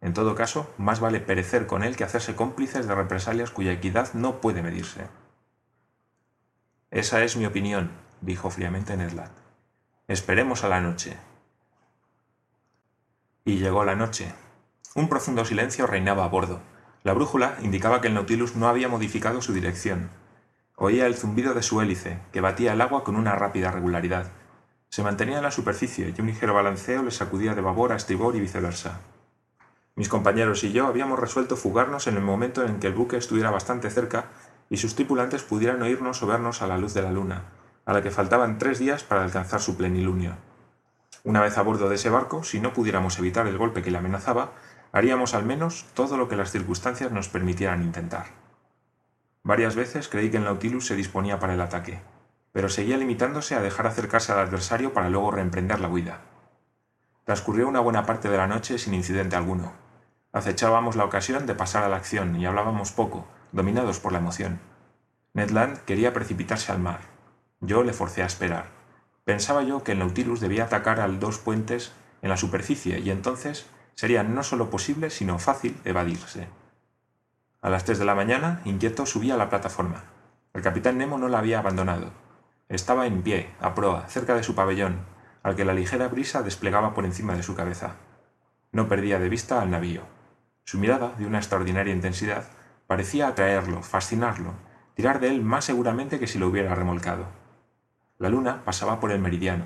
En 0.00 0.14
todo 0.14 0.34
caso, 0.34 0.74
más 0.78 0.98
vale 0.98 1.20
perecer 1.20 1.68
con 1.68 1.84
él 1.84 1.94
que 1.94 2.02
hacerse 2.02 2.34
cómplices 2.34 2.88
de 2.88 2.94
represalias 2.96 3.52
cuya 3.52 3.70
equidad 3.70 4.12
no 4.14 4.40
puede 4.40 4.62
medirse. 4.62 5.06
Esa 6.90 7.22
es 7.22 7.36
mi 7.36 7.46
opinión, 7.46 7.92
dijo 8.20 8.50
fríamente 8.50 8.96
Ned. 8.96 9.12
Esperemos 10.08 10.64
a 10.64 10.68
la 10.68 10.80
noche. 10.80 11.16
Y 13.44 13.58
llegó 13.58 13.84
la 13.84 13.94
noche. 13.94 14.34
Un 14.96 15.08
profundo 15.08 15.44
silencio 15.44 15.86
reinaba 15.86 16.24
a 16.24 16.28
bordo. 16.28 16.62
La 17.04 17.12
brújula 17.12 17.58
indicaba 17.62 18.00
que 18.00 18.08
el 18.08 18.14
Nautilus 18.14 18.56
no 18.56 18.66
había 18.66 18.88
modificado 18.88 19.40
su 19.40 19.52
dirección. 19.52 20.10
Oía 20.76 21.06
el 21.06 21.14
zumbido 21.14 21.54
de 21.54 21.62
su 21.62 21.80
hélice, 21.80 22.18
que 22.32 22.40
batía 22.40 22.72
el 22.72 22.80
agua 22.80 23.04
con 23.04 23.14
una 23.14 23.36
rápida 23.36 23.70
regularidad. 23.70 24.32
Se 24.88 25.04
mantenía 25.04 25.36
en 25.36 25.44
la 25.44 25.52
superficie 25.52 26.12
y 26.16 26.20
un 26.20 26.26
ligero 26.26 26.52
balanceo 26.52 27.04
le 27.04 27.12
sacudía 27.12 27.54
de 27.54 27.60
babor 27.60 27.92
a 27.92 27.96
estribor 27.96 28.34
y 28.34 28.40
viceversa. 28.40 28.98
Mis 29.94 30.08
compañeros 30.08 30.64
y 30.64 30.72
yo 30.72 30.88
habíamos 30.88 31.20
resuelto 31.20 31.56
fugarnos 31.56 32.08
en 32.08 32.16
el 32.16 32.22
momento 32.22 32.64
en 32.64 32.80
que 32.80 32.88
el 32.88 32.94
buque 32.94 33.16
estuviera 33.16 33.52
bastante 33.52 33.88
cerca 33.88 34.30
y 34.68 34.78
sus 34.78 34.96
tripulantes 34.96 35.44
pudieran 35.44 35.80
oírnos 35.80 36.20
o 36.24 36.26
vernos 36.26 36.60
a 36.60 36.66
la 36.66 36.76
luz 36.76 36.92
de 36.92 37.02
la 37.02 37.12
luna, 37.12 37.44
a 37.84 37.92
la 37.92 38.02
que 38.02 38.10
faltaban 38.10 38.58
tres 38.58 38.80
días 38.80 39.04
para 39.04 39.22
alcanzar 39.22 39.60
su 39.60 39.76
plenilunio. 39.76 40.34
Una 41.22 41.40
vez 41.40 41.56
a 41.56 41.62
bordo 41.62 41.88
de 41.88 41.94
ese 41.94 42.10
barco, 42.10 42.42
si 42.42 42.58
no 42.58 42.72
pudiéramos 42.72 43.16
evitar 43.20 43.46
el 43.46 43.58
golpe 43.58 43.82
que 43.82 43.92
le 43.92 43.98
amenazaba, 43.98 44.54
haríamos 44.90 45.34
al 45.34 45.44
menos 45.44 45.86
todo 45.94 46.16
lo 46.16 46.28
que 46.28 46.36
las 46.36 46.50
circunstancias 46.50 47.12
nos 47.12 47.28
permitieran 47.28 47.82
intentar. 47.84 48.43
Varias 49.44 49.76
veces 49.76 50.08
creí 50.08 50.30
que 50.30 50.38
el 50.38 50.44
Nautilus 50.44 50.86
se 50.86 50.96
disponía 50.96 51.38
para 51.38 51.52
el 51.52 51.60
ataque, 51.60 52.00
pero 52.50 52.70
seguía 52.70 52.96
limitándose 52.96 53.54
a 53.54 53.60
dejar 53.60 53.86
acercarse 53.86 54.32
al 54.32 54.38
adversario 54.38 54.94
para 54.94 55.10
luego 55.10 55.30
reemprender 55.30 55.80
la 55.80 55.88
huida. 55.88 56.22
Transcurrió 57.24 57.68
una 57.68 57.80
buena 57.80 58.06
parte 58.06 58.30
de 58.30 58.38
la 58.38 58.46
noche 58.46 58.78
sin 58.78 58.94
incidente 58.94 59.36
alguno. 59.36 59.74
Acechábamos 60.32 60.96
la 60.96 61.04
ocasión 61.04 61.44
de 61.44 61.54
pasar 61.54 61.84
a 61.84 61.90
la 61.90 61.96
acción 61.96 62.34
y 62.36 62.46
hablábamos 62.46 62.92
poco, 62.92 63.26
dominados 63.52 64.00
por 64.00 64.12
la 64.12 64.18
emoción. 64.18 64.60
Ned 65.34 65.50
Land 65.50 65.80
quería 65.80 66.14
precipitarse 66.14 66.72
al 66.72 66.78
mar. 66.78 67.00
Yo 67.60 67.82
le 67.82 67.92
forcé 67.92 68.22
a 68.22 68.26
esperar. 68.26 68.68
Pensaba 69.24 69.62
yo 69.62 69.84
que 69.84 69.92
el 69.92 69.98
Nautilus 69.98 70.40
debía 70.40 70.64
atacar 70.64 71.00
al 71.00 71.20
dos 71.20 71.38
puentes 71.38 71.92
en 72.22 72.30
la 72.30 72.38
superficie 72.38 72.98
y 73.00 73.10
entonces 73.10 73.66
sería 73.94 74.22
no 74.22 74.42
solo 74.42 74.70
posible, 74.70 75.10
sino 75.10 75.38
fácil 75.38 75.76
evadirse. 75.84 76.48
A 77.64 77.70
las 77.70 77.84
tres 77.84 77.98
de 77.98 78.04
la 78.04 78.14
mañana, 78.14 78.60
inquieto, 78.66 79.06
subía 79.06 79.32
a 79.32 79.36
la 79.38 79.48
plataforma. 79.48 80.04
El 80.52 80.60
capitán 80.60 80.98
Nemo 80.98 81.16
no 81.16 81.28
la 81.28 81.38
había 81.38 81.60
abandonado. 81.60 82.10
Estaba 82.68 83.06
en 83.06 83.22
pie, 83.22 83.54
a 83.58 83.74
proa, 83.74 84.06
cerca 84.06 84.34
de 84.34 84.42
su 84.42 84.54
pabellón, 84.54 85.06
al 85.42 85.56
que 85.56 85.64
la 85.64 85.72
ligera 85.72 86.08
brisa 86.08 86.42
desplegaba 86.42 86.92
por 86.92 87.06
encima 87.06 87.34
de 87.34 87.42
su 87.42 87.54
cabeza. 87.54 87.96
No 88.70 88.86
perdía 88.86 89.18
de 89.18 89.30
vista 89.30 89.62
al 89.62 89.70
navío. 89.70 90.02
Su 90.64 90.76
mirada, 90.76 91.14
de 91.16 91.24
una 91.24 91.38
extraordinaria 91.38 91.94
intensidad, 91.94 92.44
parecía 92.86 93.28
atraerlo, 93.28 93.82
fascinarlo, 93.82 94.52
tirar 94.92 95.18
de 95.18 95.28
él 95.28 95.40
más 95.40 95.64
seguramente 95.64 96.18
que 96.18 96.26
si 96.26 96.38
lo 96.38 96.48
hubiera 96.48 96.74
remolcado. 96.74 97.28
La 98.18 98.28
luna 98.28 98.62
pasaba 98.66 99.00
por 99.00 99.10
el 99.10 99.22
meridiano. 99.22 99.64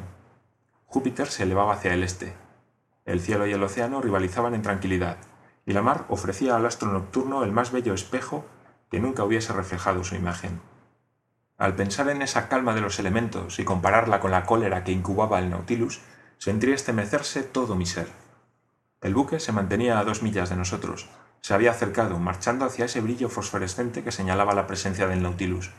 Júpiter 0.87 1.27
se 1.27 1.43
elevaba 1.43 1.73
hacia 1.73 1.95
el 1.95 2.05
este. 2.05 2.33
El 3.07 3.19
cielo 3.19 3.49
y 3.49 3.53
el 3.55 3.63
océano 3.65 4.01
rivalizaban 4.01 4.55
en 4.55 4.63
tranquilidad, 4.63 5.17
y 5.69 5.75
la 5.75 5.83
mar 5.83 6.07
ofrecía 6.09 6.57
al 6.57 6.65
astro 6.65 6.91
nocturno 6.91 7.45
el 7.45 7.53
más 7.53 7.73
bello 7.73 7.93
espejo 7.93 8.47
que 8.91 9.01
nunca 9.01 9.23
hubiese 9.23 9.53
reflejado 9.53 10.03
su 10.03 10.15
imagen. 10.15 10.63
Al 11.59 11.75
pensar 11.75 12.09
en 12.09 12.23
esa 12.23 12.49
calma 12.49 12.75
de 12.75 12.81
los 12.81 12.99
elementos 12.99 13.59
y 13.59 13.65
compararla 13.67 14.19
con 14.19 14.31
la 14.31 14.45
cólera 14.45 14.83
que 14.83 14.93
incubaba 14.93 15.39
el 15.39 15.51
Nautilus, 15.51 16.01
sentí 16.39 16.73
estremecerse 16.73 17.43
todo 17.43 17.77
mi 17.77 17.85
ser. 17.85 18.09
El 19.03 19.15
buque 19.15 19.41
se 19.41 19.53
mantenía 19.53 19.99
a 19.99 20.05
dos 20.05 20.23
millas 20.23 20.49
de 20.49 20.57
nosotros. 20.57 21.11
Se 21.43 21.53
había 21.53 21.73
acercado, 21.73 22.19
marchando 22.19 22.65
hacia 22.65 22.87
ese 22.87 23.03
brillo 23.03 23.29
fosforescente 23.29 24.03
que 24.03 24.11
señalaba 24.11 24.55
la 24.55 24.67
presencia 24.67 25.07
del 25.07 25.23
Nautilus. 25.23 25.71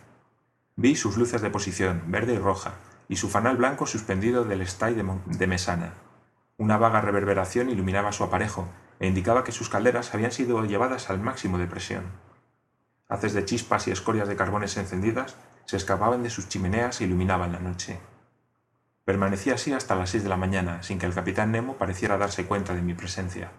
Vi 0.75 0.95
sus 0.95 1.17
luces 1.17 1.41
de 1.41 1.49
posición, 1.49 2.03
verde 2.05 2.35
y 2.35 2.37
roja, 2.37 2.73
y 3.07 3.15
su 3.15 3.27
fanal 3.27 3.57
blanco 3.57 3.87
suspendido 3.87 4.43
del 4.43 4.61
stay 4.61 4.93
de, 4.93 5.47
mesana. 5.47 5.95
Una 6.57 6.77
vaga 6.77 7.01
reverberación 7.01 7.71
iluminaba 7.71 8.11
su 8.11 8.23
aparejo 8.23 8.67
e 8.99 9.07
indicaba 9.07 9.43
que 9.43 9.51
sus 9.51 9.69
calderas 9.69 10.13
habían 10.13 10.31
sido 10.31 10.63
llevadas 10.65 11.09
al 11.09 11.19
máximo 11.19 11.57
de 11.57 11.67
presión. 11.67 12.03
Haces 13.07 13.33
de 13.33 13.45
chispas 13.45 13.87
y 13.87 13.91
escorias 13.91 14.27
de 14.27 14.35
carbones 14.35 14.77
encendidas 14.77 15.35
se 15.65 15.77
escapaban 15.77 16.21
de 16.23 16.29
sus 16.29 16.49
chimeneas 16.49 17.01
e 17.01 17.05
iluminaban 17.05 17.51
la 17.51 17.59
noche. 17.59 17.99
Permanecí 19.05 19.49
así 19.49 19.73
hasta 19.73 19.95
las 19.95 20.11
seis 20.11 20.23
de 20.23 20.29
la 20.29 20.37
mañana, 20.37 20.83
sin 20.83 20.99
que 20.99 21.07
el 21.07 21.13
capitán 21.13 21.51
Nemo 21.51 21.77
pareciera 21.77 22.17
darse 22.17 22.45
cuenta 22.45 22.75
de 22.75 22.81
mi 22.81 22.93
presencia. 22.93 23.51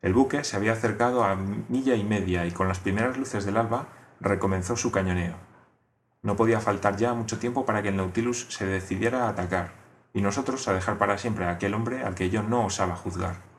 El 0.00 0.12
buque 0.12 0.44
se 0.44 0.56
había 0.56 0.72
acercado 0.72 1.24
a 1.24 1.34
milla 1.34 1.96
y 1.96 2.04
media 2.04 2.46
y 2.46 2.52
con 2.52 2.68
las 2.68 2.78
primeras 2.78 3.16
luces 3.16 3.44
del 3.44 3.56
alba 3.56 3.88
recomenzó 4.20 4.76
su 4.76 4.92
cañoneo. 4.92 5.34
No 6.22 6.36
podía 6.36 6.60
faltar 6.60 6.96
ya 6.96 7.14
mucho 7.14 7.38
tiempo 7.38 7.66
para 7.66 7.82
que 7.82 7.88
el 7.88 7.96
Nautilus 7.96 8.46
se 8.50 8.66
decidiera 8.66 9.24
a 9.24 9.30
atacar, 9.30 9.72
y 10.12 10.20
nosotros 10.20 10.68
a 10.68 10.74
dejar 10.74 10.98
para 10.98 11.18
siempre 11.18 11.46
a 11.46 11.50
aquel 11.50 11.74
hombre 11.74 12.04
al 12.04 12.14
que 12.14 12.30
yo 12.30 12.42
no 12.42 12.64
osaba 12.64 12.96
juzgar. 12.96 13.53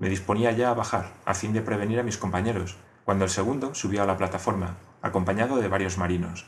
Me 0.00 0.08
disponía 0.08 0.50
ya 0.52 0.70
a 0.70 0.74
bajar, 0.74 1.12
a 1.26 1.34
fin 1.34 1.52
de 1.52 1.60
prevenir 1.60 2.00
a 2.00 2.02
mis 2.02 2.16
compañeros, 2.16 2.78
cuando 3.04 3.26
el 3.26 3.30
segundo 3.30 3.74
subió 3.74 4.02
a 4.02 4.06
la 4.06 4.16
plataforma, 4.16 4.78
acompañado 5.02 5.58
de 5.58 5.68
varios 5.68 5.98
marinos. 5.98 6.46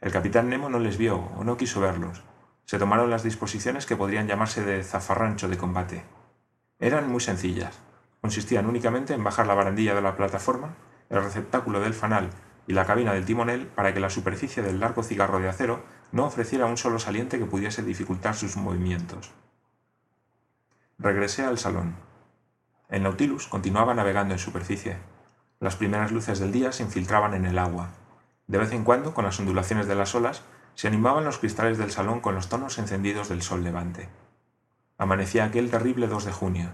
El 0.00 0.10
capitán 0.10 0.48
Nemo 0.48 0.70
no 0.70 0.78
les 0.78 0.96
vio 0.96 1.18
o 1.36 1.44
no 1.44 1.58
quiso 1.58 1.82
verlos. 1.82 2.22
Se 2.64 2.78
tomaron 2.78 3.10
las 3.10 3.24
disposiciones 3.24 3.84
que 3.84 3.94
podrían 3.94 4.26
llamarse 4.26 4.64
de 4.64 4.82
zafarrancho 4.82 5.50
de 5.50 5.58
combate. 5.58 6.04
Eran 6.80 7.10
muy 7.10 7.20
sencillas. 7.20 7.78
Consistían 8.22 8.64
únicamente 8.64 9.12
en 9.12 9.22
bajar 9.22 9.46
la 9.46 9.54
barandilla 9.54 9.94
de 9.94 10.00
la 10.00 10.16
plataforma, 10.16 10.74
el 11.10 11.22
receptáculo 11.22 11.78
del 11.78 11.92
fanal 11.92 12.30
y 12.66 12.72
la 12.72 12.86
cabina 12.86 13.12
del 13.12 13.26
timonel 13.26 13.66
para 13.66 13.92
que 13.92 14.00
la 14.00 14.08
superficie 14.08 14.62
del 14.62 14.80
largo 14.80 15.02
cigarro 15.02 15.40
de 15.40 15.50
acero 15.50 15.84
no 16.10 16.24
ofreciera 16.24 16.64
un 16.64 16.78
solo 16.78 16.98
saliente 16.98 17.38
que 17.38 17.44
pudiese 17.44 17.82
dificultar 17.82 18.34
sus 18.34 18.56
movimientos. 18.56 19.30
Regresé 20.98 21.44
al 21.44 21.58
salón. 21.58 22.11
El 22.92 23.02
Nautilus 23.02 23.48
continuaba 23.48 23.92
navegando 23.92 24.34
en 24.34 24.38
superficie. 24.38 24.98
Las 25.58 25.74
primeras 25.74 26.12
luces 26.12 26.38
del 26.38 26.52
día 26.52 26.70
se 26.70 26.84
infiltraban 26.84 27.34
en 27.34 27.44
el 27.44 27.58
agua. 27.58 27.88
De 28.46 28.58
vez 28.58 28.70
en 28.70 28.84
cuando, 28.84 29.14
con 29.14 29.24
las 29.24 29.40
ondulaciones 29.40 29.88
de 29.88 29.96
las 29.96 30.14
olas, 30.14 30.44
se 30.76 30.86
animaban 30.86 31.24
los 31.24 31.38
cristales 31.38 31.76
del 31.76 31.90
salón 31.90 32.20
con 32.20 32.36
los 32.36 32.48
tonos 32.48 32.78
encendidos 32.78 33.28
del 33.28 33.42
sol 33.42 33.64
levante. 33.64 34.08
Amanecía 34.96 35.46
aquel 35.46 35.72
terrible 35.72 36.06
2 36.06 36.24
de 36.26 36.32
junio. 36.32 36.70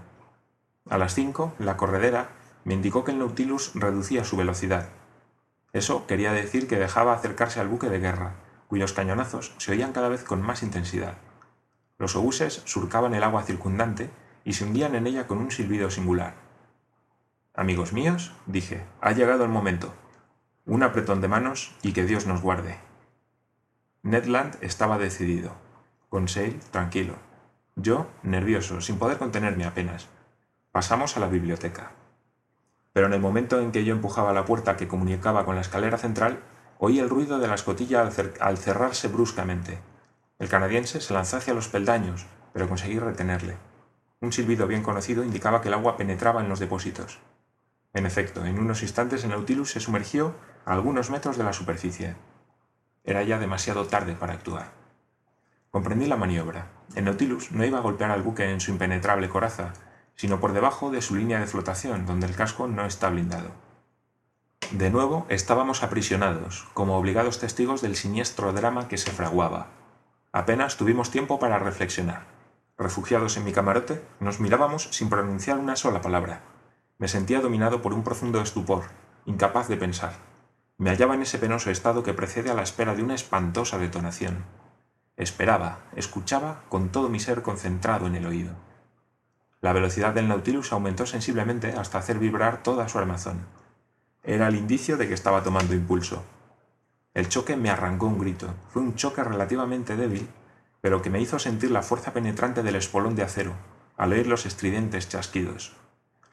A 0.87 0.99
las 0.99 1.15
cinco, 1.15 1.53
la 1.57 1.75
corredera 1.75 2.29
me 2.65 2.75
indicó 2.75 3.03
que 3.03 3.11
el 3.11 3.17
Nautilus 3.17 3.71
reducía 3.73 4.23
su 4.23 4.37
velocidad, 4.37 4.89
eso 5.71 6.07
quería 6.07 6.33
decir 6.33 6.67
que 6.67 6.79
dejaba 6.79 7.13
acercarse 7.13 7.59
al 7.59 7.67
buque 7.67 7.89
de 7.89 7.99
guerra, 7.99 8.33
cuyos 8.67 8.93
cañonazos 8.93 9.53
se 9.57 9.71
oían 9.71 9.93
cada 9.93 10.09
vez 10.09 10.23
con 10.23 10.41
más 10.41 10.63
intensidad. 10.63 11.17
Los 11.99 12.15
obuses 12.15 12.63
surcaban 12.65 13.13
el 13.13 13.23
agua 13.23 13.43
circundante 13.43 14.09
y 14.45 14.53
se 14.53 14.65
hundían 14.65 14.95
en 14.95 15.07
ella 15.07 15.27
con 15.27 15.37
un 15.37 15.51
silbido 15.51 15.89
singular. 15.89 16.35
Amigos 17.53 17.93
míos, 17.93 18.31
dije, 18.45 18.85
ha 19.01 19.11
llegado 19.11 19.43
el 19.43 19.49
momento. 19.49 19.93
Un 20.65 20.83
apretón 20.83 21.21
de 21.21 21.27
manos 21.27 21.75
y 21.81 21.93
que 21.93 22.05
Dios 22.05 22.25
nos 22.25 22.41
guarde. 22.41 22.77
Ned 24.03 24.25
Land 24.25 24.57
estaba 24.61 24.97
decidido. 24.97 25.53
Conseil, 26.09 26.59
tranquilo. 26.71 27.15
Yo, 27.75 28.07
nervioso, 28.23 28.81
sin 28.81 28.97
poder 28.97 29.17
contenerme 29.17 29.65
apenas. 29.65 30.07
Pasamos 30.71 31.17
a 31.17 31.19
la 31.19 31.27
biblioteca 31.27 31.91
pero 32.93 33.07
en 33.07 33.13
el 33.13 33.21
momento 33.21 33.61
en 33.61 33.71
que 33.71 33.85
yo 33.85 33.93
empujaba 33.93 34.33
la 34.33 34.45
puerta 34.45 34.75
que 34.75 34.87
comunicaba 34.87 35.45
con 35.45 35.55
la 35.55 35.61
escalera 35.61 35.97
central, 35.97 36.39
oí 36.79 36.99
el 36.99 37.09
ruido 37.09 37.39
de 37.39 37.47
la 37.47 37.55
escotilla 37.55 38.01
al, 38.01 38.57
cerrarse 38.57 39.07
bruscamente. 39.07 39.79
El 40.39 40.49
canadiense 40.49 41.01
se 41.01 41.13
lanzó 41.13 41.37
hacia 41.37 41.53
los 41.53 41.67
peldaños, 41.67 42.25
pero 42.53 42.67
conseguí 42.67 42.99
retenerle. 42.99 43.57
Un 44.21 44.33
silbido 44.33 44.67
bien 44.67 44.83
conocido 44.83 45.23
indicaba 45.23 45.61
que 45.61 45.69
el 45.69 45.73
agua 45.73 45.95
penetraba 45.95 46.41
en 46.41 46.49
los 46.49 46.59
depósitos. 46.59 47.19
En 47.93 48.05
efecto, 48.05 48.45
en 48.45 48.59
unos 48.59 48.81
instantes 48.81 49.23
el 49.23 49.29
Nautilus 49.29 49.71
se 49.71 49.79
sumergió 49.79 50.35
a 50.65 50.73
algunos 50.73 51.09
metros 51.09 51.37
de 51.37 51.43
la 51.43 51.53
superficie. 51.53 52.15
Era 53.05 53.23
ya 53.23 53.39
demasiado 53.39 53.87
tarde 53.87 54.15
para 54.15 54.33
actuar. 54.33 54.71
Comprendí 55.71 56.05
la 56.05 56.17
maniobra. 56.17 56.67
El 56.95 57.05
Nautilus 57.05 57.51
no 57.51 57.63
iba 57.63 57.77
a 57.77 57.81
golpear 57.81 58.11
al 58.11 58.21
buque 58.21 58.51
en 58.51 58.59
su 58.59 58.71
impenetrable 58.71 59.29
coraza, 59.29 59.73
sino 60.15 60.41
por 60.41 60.51
debajo 60.51 60.91
de 60.91 61.01
su 61.01 61.15
línea 61.15 61.39
de 61.39 61.47
flotación, 61.47 62.05
donde 62.05 62.27
el 62.27 62.35
casco 62.35 62.67
no 62.67 62.85
está 62.85 63.09
blindado. 63.09 63.51
De 64.71 64.89
nuevo 64.89 65.25
estábamos 65.29 65.81
aprisionados, 65.81 66.67
como 66.73 66.97
obligados 66.97 67.39
testigos 67.39 67.81
del 67.81 67.95
siniestro 67.95 68.51
drama 68.51 68.87
que 68.87 68.97
se 68.97 69.11
fraguaba. 69.11 69.67
Apenas 70.31 70.75
tuvimos 70.75 71.09
tiempo 71.09 71.39
para 71.39 71.57
reflexionar. 71.57 72.38
Refugiados 72.79 73.35
en 73.35 73.43
mi 73.43 73.51
camarote, 73.51 74.01
nos 74.21 74.39
mirábamos 74.39 74.87
sin 74.91 75.09
pronunciar 75.09 75.59
una 75.59 75.75
sola 75.75 75.99
palabra. 75.99 76.43
Me 76.97 77.09
sentía 77.09 77.41
dominado 77.41 77.81
por 77.81 77.93
un 77.93 78.05
profundo 78.05 78.39
estupor, 78.39 78.85
incapaz 79.25 79.67
de 79.67 79.75
pensar. 79.75 80.13
Me 80.77 80.89
hallaba 80.89 81.13
en 81.13 81.23
ese 81.23 81.39
penoso 81.39 81.71
estado 81.71 82.03
que 82.03 82.13
precede 82.13 82.49
a 82.49 82.53
la 82.53 82.61
espera 82.61 82.95
de 82.95 83.03
una 83.03 83.15
espantosa 83.15 83.77
detonación. 83.77 84.45
Esperaba, 85.17 85.79
escuchaba 85.97 86.63
con 86.69 86.87
todo 86.87 87.09
mi 87.09 87.19
ser 87.19 87.41
concentrado 87.41 88.07
en 88.07 88.15
el 88.15 88.25
oído. 88.25 88.53
La 89.59 89.73
velocidad 89.73 90.13
del 90.13 90.29
Nautilus 90.29 90.71
aumentó 90.71 91.05
sensiblemente 91.05 91.73
hasta 91.73 91.97
hacer 91.97 92.17
vibrar 92.17 92.63
toda 92.63 92.87
su 92.87 92.97
armazón. 92.97 93.45
Era 94.23 94.47
el 94.47 94.55
indicio 94.55 94.95
de 94.95 95.09
que 95.09 95.15
estaba 95.15 95.43
tomando 95.43 95.73
impulso. 95.73 96.23
El 97.13 97.27
choque 97.27 97.57
me 97.57 97.71
arrancó 97.71 98.05
un 98.05 98.19
grito. 98.19 98.53
Fue 98.69 98.81
un 98.81 98.95
choque 98.95 99.21
relativamente 99.21 99.97
débil, 99.97 100.29
pero 100.81 101.01
que 101.01 101.09
me 101.09 101.19
hizo 101.19 101.39
sentir 101.39 101.71
la 101.71 101.81
fuerza 101.81 102.13
penetrante 102.13 102.63
del 102.63 102.75
espolón 102.75 103.15
de 103.15 103.23
acero, 103.23 103.53
al 103.97 104.13
oír 104.13 104.27
los 104.27 104.45
estridentes 104.45 105.09
chasquidos. 105.09 105.75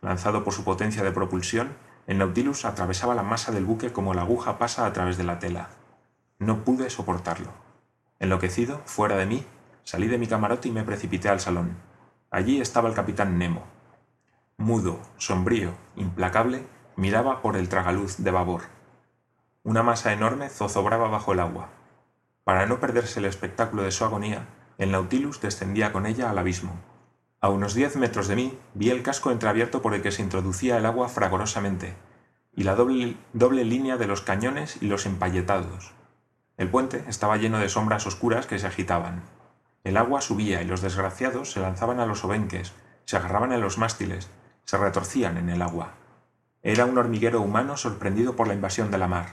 Lanzado 0.01 0.45
por 0.45 0.53
su 0.53 0.65
potencia 0.65 1.03
de 1.03 1.13
propulsión, 1.13 1.75
el 2.07 2.19
Nautilus 2.19 2.65
atravesaba 2.65 3.15
la 3.15 3.25
masa 3.25 3.51
del 3.51 3.65
buque 3.65 3.93
como 3.93 4.15
la 4.15 4.23
aguja 4.23 4.59
pasa 4.59 4.87
a 4.87 4.93
través 4.93 5.17
de 5.17 5.25
la 5.25 5.39
tela. 5.41 5.71
No 6.39 6.65
pude 6.65 6.91
soportarlo. 6.91 7.51
Enloquecido, 8.21 8.81
fuera 8.85 9.17
de 9.17 9.27
mí, 9.27 9.45
salí 9.83 10.07
de 10.07 10.19
mi 10.19 10.27
camarote 10.27 10.69
y 10.69 10.73
me 10.73 10.85
precipité 10.85 11.29
al 11.29 11.41
salón. 11.41 11.77
Allí 12.31 12.61
estaba 12.61 12.89
el 12.89 12.95
capitán 12.95 13.39
Nemo. 13.39 13.65
Mudo, 14.59 15.01
sombrío, 15.19 15.73
implacable, 15.97 16.67
miraba 16.95 17.43
por 17.43 17.57
el 17.57 17.69
tragaluz 17.69 18.19
de 18.19 18.31
babor. 18.31 18.63
Una 19.65 19.83
masa 19.83 20.13
enorme 20.13 20.49
zozobraba 20.49 21.09
bajo 21.09 21.33
el 21.33 21.41
agua. 21.41 21.71
Para 22.47 22.67
no 22.67 22.79
perderse 22.79 23.19
el 23.19 23.25
espectáculo 23.25 23.83
de 23.83 23.91
su 23.91 24.05
agonía, 24.05 24.47
el 24.79 24.93
Nautilus 24.93 25.41
descendía 25.41 25.93
con 25.93 26.07
ella 26.07 26.31
al 26.31 26.39
abismo. 26.39 26.77
A 27.41 27.49
unos 27.49 27.75
diez 27.75 27.97
metros 27.97 28.29
de 28.29 28.37
mí 28.37 28.57
vi 28.73 28.91
el 28.91 29.03
casco 29.03 29.33
entreabierto 29.33 29.83
por 29.83 29.95
el 29.95 30.01
que 30.01 30.13
se 30.13 30.23
introducía 30.23 30.79
el 30.79 30.87
agua 30.87 31.09
fragorosamente, 31.09 31.97
y 32.55 32.63
la 32.63 32.77
doble, 32.77 33.17
doble 33.33 33.65
línea 33.65 33.97
de 33.97 34.07
los 34.07 34.21
cañones 34.21 34.81
y 34.81 34.87
los 34.87 35.07
empalletados. 35.07 35.91
El 36.57 36.69
puente 36.69 37.03
estaba 37.09 37.37
lleno 37.37 37.59
de 37.59 37.69
sombras 37.69 38.07
oscuras 38.07 38.47
que 38.47 38.61
se 38.61 38.69
agitaban. 38.69 39.25
El 39.83 39.97
agua 39.97 40.21
subía 40.21 40.63
y 40.63 40.67
los 40.67 40.83
desgraciados 40.83 41.51
se 41.51 41.59
lanzaban 41.59 41.99
a 41.99 42.07
los 42.07 42.25
obenques, 42.25 42.75
se 43.07 43.17
agarraban 43.17 43.51
a 43.51 43.59
los 43.59 43.77
mástiles, 43.77 44.31
se 44.65 44.79
retorcían 44.79 45.37
en 45.37 45.49
el 45.49 45.63
agua. 45.63 45.95
Era 46.63 46.85
un 46.85 46.97
hormiguero 46.97 47.41
humano 47.41 47.77
sorprendido 47.77 48.37
por 48.37 48.47
la 48.47 48.55
invasión 48.55 48.93
de 48.93 48.99
la 48.99 49.09
mar. 49.09 49.33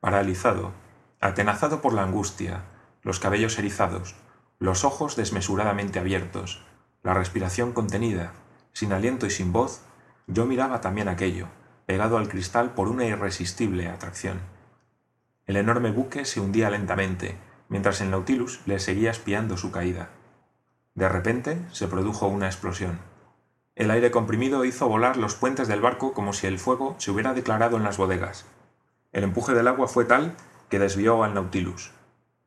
Paralizado, 0.00 0.72
atenazado 1.20 1.80
por 1.80 1.92
la 1.92 2.02
angustia, 2.02 2.62
los 3.02 3.20
cabellos 3.20 3.58
erizados, 3.58 4.14
los 4.58 4.84
ojos 4.84 5.16
desmesuradamente 5.16 5.98
abiertos, 5.98 6.62
la 7.02 7.14
respiración 7.14 7.72
contenida, 7.72 8.32
sin 8.72 8.92
aliento 8.92 9.26
y 9.26 9.30
sin 9.30 9.52
voz, 9.52 9.82
yo 10.26 10.46
miraba 10.46 10.80
también 10.80 11.08
aquello, 11.08 11.48
pegado 11.86 12.18
al 12.18 12.28
cristal 12.28 12.74
por 12.74 12.88
una 12.88 13.06
irresistible 13.06 13.88
atracción. 13.88 14.40
El 15.46 15.56
enorme 15.56 15.90
buque 15.90 16.24
se 16.24 16.40
hundía 16.40 16.70
lentamente, 16.70 17.36
mientras 17.68 18.00
el 18.00 18.10
Nautilus 18.10 18.60
le 18.66 18.78
seguía 18.78 19.10
espiando 19.10 19.56
su 19.56 19.72
caída. 19.72 20.10
De 20.94 21.08
repente 21.08 21.58
se 21.72 21.88
produjo 21.88 22.28
una 22.28 22.46
explosión. 22.46 22.98
El 23.74 23.90
aire 23.90 24.10
comprimido 24.10 24.64
hizo 24.64 24.88
volar 24.88 25.16
los 25.16 25.34
puentes 25.34 25.68
del 25.68 25.80
barco 25.80 26.12
como 26.12 26.32
si 26.32 26.46
el 26.46 26.58
fuego 26.58 26.96
se 26.98 27.10
hubiera 27.10 27.32
declarado 27.32 27.76
en 27.76 27.84
las 27.84 27.96
bodegas. 27.96 28.44
El 29.12 29.24
empuje 29.24 29.54
del 29.54 29.68
agua 29.68 29.88
fue 29.88 30.04
tal 30.04 30.34
que 30.68 30.78
desvió 30.78 31.24
al 31.24 31.34
Nautilus. 31.34 31.92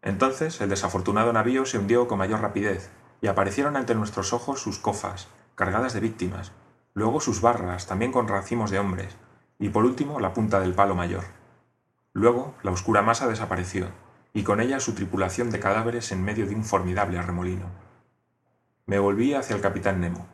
Entonces 0.01 0.59
el 0.61 0.69
desafortunado 0.69 1.31
navío 1.33 1.65
se 1.65 1.77
hundió 1.77 2.07
con 2.07 2.17
mayor 2.17 2.41
rapidez 2.41 2.89
y 3.21 3.27
aparecieron 3.27 3.75
ante 3.75 3.95
nuestros 3.95 4.33
ojos 4.33 4.59
sus 4.59 4.79
cofas, 4.79 5.27
cargadas 5.55 5.93
de 5.93 5.99
víctimas, 5.99 6.51
luego 6.93 7.21
sus 7.21 7.41
barras, 7.41 7.87
también 7.87 8.11
con 8.11 8.27
racimos 8.27 8.71
de 8.71 8.79
hombres, 8.79 9.15
y 9.59 9.69
por 9.69 9.85
último 9.85 10.19
la 10.19 10.33
punta 10.33 10.59
del 10.59 10.73
palo 10.73 10.95
mayor. 10.95 11.23
Luego 12.13 12.55
la 12.63 12.71
oscura 12.71 13.01
masa 13.01 13.27
desapareció, 13.27 13.87
y 14.33 14.43
con 14.43 14.59
ella 14.59 14.79
su 14.79 14.93
tripulación 14.93 15.51
de 15.51 15.59
cadáveres 15.59 16.11
en 16.11 16.23
medio 16.23 16.47
de 16.47 16.55
un 16.55 16.63
formidable 16.63 17.19
arremolino. 17.19 17.67
Me 18.85 18.99
volví 18.99 19.33
hacia 19.33 19.55
el 19.55 19.61
capitán 19.61 20.01
Nemo. 20.01 20.27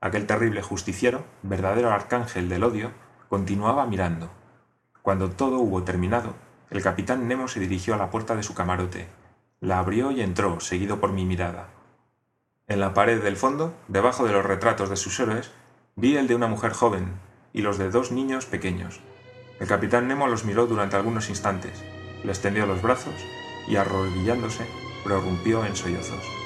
Aquel 0.00 0.26
terrible 0.26 0.62
justiciero, 0.62 1.24
verdadero 1.42 1.90
arcángel 1.90 2.48
del 2.48 2.64
odio, 2.64 2.90
continuaba 3.28 3.86
mirando. 3.86 4.30
Cuando 5.02 5.30
todo 5.30 5.58
hubo 5.58 5.84
terminado, 5.84 6.34
el 6.72 6.82
capitán 6.82 7.28
Nemo 7.28 7.48
se 7.48 7.60
dirigió 7.60 7.94
a 7.94 7.98
la 7.98 8.10
puerta 8.10 8.34
de 8.34 8.42
su 8.42 8.54
camarote, 8.54 9.06
la 9.60 9.78
abrió 9.78 10.10
y 10.10 10.22
entró, 10.22 10.58
seguido 10.58 11.00
por 11.00 11.12
mi 11.12 11.26
mirada. 11.26 11.68
En 12.66 12.80
la 12.80 12.94
pared 12.94 13.22
del 13.22 13.36
fondo, 13.36 13.74
debajo 13.88 14.24
de 14.24 14.32
los 14.32 14.46
retratos 14.46 14.88
de 14.88 14.96
sus 14.96 15.20
héroes, 15.20 15.50
vi 15.96 16.16
el 16.16 16.28
de 16.28 16.34
una 16.34 16.46
mujer 16.46 16.72
joven 16.72 17.12
y 17.52 17.60
los 17.60 17.76
de 17.76 17.90
dos 17.90 18.10
niños 18.10 18.46
pequeños. 18.46 19.00
El 19.60 19.68
capitán 19.68 20.08
Nemo 20.08 20.28
los 20.28 20.46
miró 20.46 20.66
durante 20.66 20.96
algunos 20.96 21.28
instantes, 21.28 21.84
le 22.24 22.30
extendió 22.30 22.64
los 22.64 22.80
brazos 22.80 23.14
y 23.68 23.76
arrodillándose 23.76 24.64
prorrumpió 25.04 25.66
en 25.66 25.76
sollozos. 25.76 26.41